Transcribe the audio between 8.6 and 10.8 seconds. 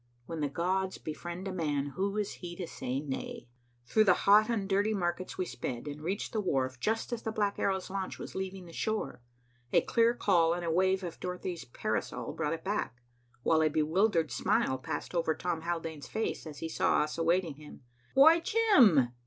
the shore. A clear call and a